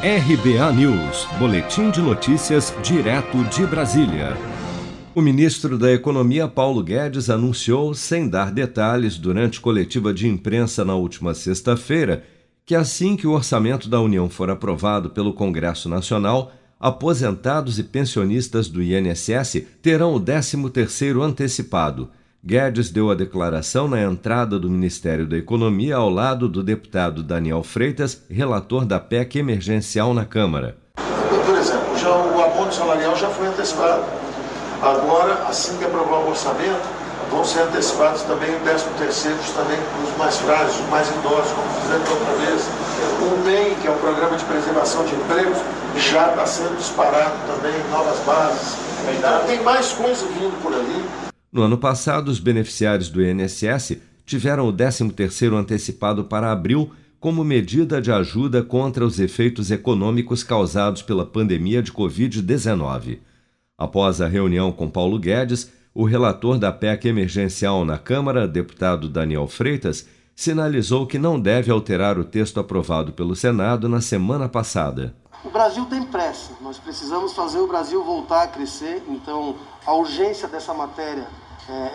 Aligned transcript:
RBA 0.00 0.72
News, 0.74 1.26
Boletim 1.40 1.90
de 1.90 2.00
Notícias, 2.00 2.72
direto 2.84 3.42
de 3.46 3.66
Brasília. 3.66 4.36
O 5.12 5.20
ministro 5.20 5.76
da 5.76 5.92
Economia, 5.92 6.46
Paulo 6.46 6.84
Guedes, 6.84 7.28
anunciou, 7.28 7.92
sem 7.94 8.28
dar 8.28 8.52
detalhes, 8.52 9.18
durante 9.18 9.60
coletiva 9.60 10.14
de 10.14 10.28
imprensa 10.28 10.84
na 10.84 10.94
última 10.94 11.34
sexta-feira, 11.34 12.22
que 12.64 12.76
assim 12.76 13.16
que 13.16 13.26
o 13.26 13.32
orçamento 13.32 13.88
da 13.88 14.00
União 14.00 14.30
for 14.30 14.48
aprovado 14.50 15.10
pelo 15.10 15.34
Congresso 15.34 15.88
Nacional, 15.88 16.52
aposentados 16.78 17.80
e 17.80 17.82
pensionistas 17.82 18.68
do 18.68 18.80
INSS 18.80 19.64
terão 19.82 20.14
o 20.14 20.20
13º 20.20 21.20
antecipado 21.20 22.08
Guedes 22.44 22.90
deu 22.90 23.10
a 23.10 23.14
declaração 23.14 23.88
na 23.88 24.00
entrada 24.00 24.58
do 24.58 24.70
Ministério 24.70 25.26
da 25.26 25.36
Economia 25.36 25.96
ao 25.96 26.08
lado 26.08 26.48
do 26.48 26.62
deputado 26.62 27.22
Daniel 27.22 27.64
Freitas, 27.64 28.22
relator 28.30 28.86
da 28.86 29.00
PEC 29.00 29.40
emergencial 29.40 30.14
na 30.14 30.24
Câmara. 30.24 30.76
Por 30.94 31.56
exemplo, 31.56 31.98
já 31.98 32.08
o 32.08 32.42
abono 32.42 32.72
salarial 32.72 33.16
já 33.16 33.28
foi 33.28 33.48
antecipado. 33.48 34.04
Agora, 34.80 35.34
assim 35.48 35.76
que 35.78 35.84
aprovar 35.84 36.20
o 36.20 36.30
orçamento, 36.30 36.88
vão 37.28 37.44
ser 37.44 37.60
antecipados 37.62 38.22
também 38.22 38.54
o 38.54 38.60
13 38.60 38.84
terceiro 38.98 39.38
também 39.54 39.76
para 39.76 40.10
os 40.10 40.16
mais 40.16 40.36
frágeis, 40.38 40.80
os 40.80 40.88
mais 40.88 41.08
idosos, 41.08 41.52
como 41.52 41.68
fizemos 41.80 42.08
outra 42.08 42.34
vez. 42.46 42.62
O 43.20 43.44
MEI, 43.44 43.76
que 43.82 43.88
é 43.88 43.90
o 43.90 43.96
Programa 43.96 44.36
de 44.36 44.44
Preservação 44.44 45.04
de 45.04 45.14
Empregos, 45.14 45.58
já 45.96 46.30
está 46.30 46.46
sendo 46.46 46.76
disparado 46.76 47.34
também, 47.46 47.74
novas 47.90 48.18
bases. 48.20 48.76
Então, 49.18 49.44
tem 49.44 49.60
mais 49.62 49.90
coisa 49.92 50.24
vindo 50.26 50.62
por 50.62 50.72
ali. 50.72 51.27
No 51.50 51.62
ano 51.62 51.78
passado, 51.78 52.28
os 52.28 52.38
beneficiários 52.38 53.08
do 53.08 53.22
INSS 53.24 53.96
tiveram 54.26 54.68
o 54.68 54.72
13º 54.72 55.54
antecipado 55.54 56.24
para 56.24 56.52
abril 56.52 56.92
como 57.18 57.42
medida 57.42 58.00
de 58.02 58.12
ajuda 58.12 58.62
contra 58.62 59.04
os 59.04 59.18
efeitos 59.18 59.70
econômicos 59.70 60.44
causados 60.44 61.00
pela 61.00 61.24
pandemia 61.24 61.82
de 61.82 61.90
Covid-19. 61.90 63.20
Após 63.78 64.20
a 64.20 64.28
reunião 64.28 64.70
com 64.70 64.90
Paulo 64.90 65.18
Guedes, 65.18 65.72
o 65.94 66.04
relator 66.04 66.58
da 66.58 66.70
PEC 66.70 67.08
emergencial 67.08 67.84
na 67.84 67.96
Câmara, 67.96 68.46
deputado 68.46 69.08
Daniel 69.08 69.48
Freitas, 69.48 70.06
sinalizou 70.36 71.06
que 71.06 71.18
não 71.18 71.40
deve 71.40 71.70
alterar 71.70 72.18
o 72.18 72.24
texto 72.24 72.60
aprovado 72.60 73.12
pelo 73.12 73.34
Senado 73.34 73.88
na 73.88 74.00
semana 74.00 74.48
passada. 74.48 75.14
O 75.42 75.50
Brasil 75.50 75.86
tem 75.86 76.02
pressa, 76.02 76.52
nós 76.60 76.78
precisamos 76.78 77.32
fazer 77.32 77.58
o 77.58 77.66
Brasil 77.66 78.04
voltar 78.04 78.42
a 78.42 78.48
crescer, 78.48 79.02
então 79.08 79.56
a 79.86 79.94
urgência 79.94 80.46
dessa 80.46 80.74
matéria 80.74 81.26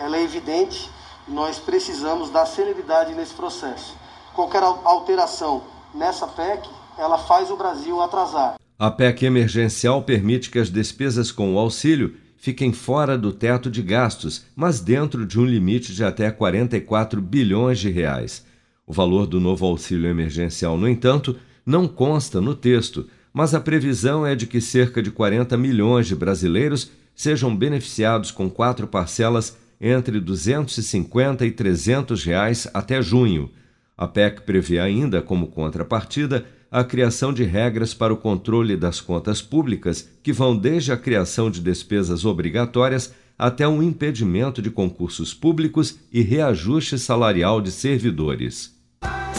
ela 0.00 0.16
é 0.16 0.22
evidente, 0.22 0.90
nós 1.26 1.58
precisamos 1.58 2.30
dar 2.30 2.46
celeridade 2.46 3.14
nesse 3.14 3.34
processo. 3.34 3.96
Qualquer 4.34 4.62
alteração 4.62 5.64
nessa 5.94 6.26
PEC, 6.26 6.68
ela 6.98 7.18
faz 7.18 7.50
o 7.50 7.56
Brasil 7.56 8.00
atrasar. 8.00 8.56
A 8.78 8.90
PEC 8.90 9.24
emergencial 9.24 10.02
permite 10.02 10.50
que 10.50 10.58
as 10.58 10.68
despesas 10.68 11.30
com 11.30 11.54
o 11.54 11.58
auxílio 11.58 12.16
fiquem 12.36 12.72
fora 12.72 13.16
do 13.16 13.32
teto 13.32 13.70
de 13.70 13.80
gastos, 13.80 14.44
mas 14.54 14.80
dentro 14.80 15.24
de 15.24 15.40
um 15.40 15.44
limite 15.44 15.94
de 15.94 16.04
até 16.04 16.30
44 16.30 17.20
bilhões 17.22 17.78
de 17.78 17.90
reais. 17.90 18.44
O 18.86 18.92
valor 18.92 19.26
do 19.26 19.40
novo 19.40 19.64
auxílio 19.64 20.10
emergencial, 20.10 20.76
no 20.76 20.88
entanto, 20.88 21.36
não 21.64 21.88
consta 21.88 22.40
no 22.40 22.54
texto, 22.54 23.08
mas 23.32 23.54
a 23.54 23.60
previsão 23.60 24.26
é 24.26 24.34
de 24.34 24.46
que 24.46 24.60
cerca 24.60 25.02
de 25.02 25.10
40 25.10 25.56
milhões 25.56 26.06
de 26.06 26.14
brasileiros 26.14 26.90
sejam 27.14 27.56
beneficiados 27.56 28.30
com 28.30 28.50
quatro 28.50 28.86
parcelas 28.86 29.56
entre 29.80 30.20
250 30.20 31.44
e 31.46 31.50
300 31.50 32.24
reais 32.24 32.68
até 32.72 33.00
junho. 33.02 33.50
A 33.96 34.06
PEC 34.06 34.42
prevê 34.42 34.78
ainda, 34.78 35.22
como 35.22 35.46
contrapartida, 35.46 36.46
a 36.70 36.82
criação 36.82 37.32
de 37.32 37.44
regras 37.44 37.94
para 37.94 38.12
o 38.12 38.16
controle 38.16 38.76
das 38.76 39.00
contas 39.00 39.40
públicas, 39.40 40.08
que 40.22 40.32
vão 40.32 40.56
desde 40.56 40.90
a 40.90 40.96
criação 40.96 41.48
de 41.48 41.60
despesas 41.60 42.24
obrigatórias 42.24 43.14
até 43.38 43.66
um 43.66 43.82
impedimento 43.82 44.60
de 44.60 44.70
concursos 44.70 45.32
públicos 45.32 45.98
e 46.12 46.22
reajuste 46.22 46.98
salarial 46.98 47.60
de 47.60 47.70
servidores. 47.70 48.73